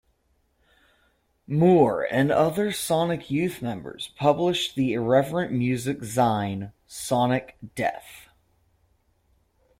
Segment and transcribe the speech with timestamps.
[1.45, 8.27] Moore and other Sonic Youth members published the irreverent music zine "Sonic Death".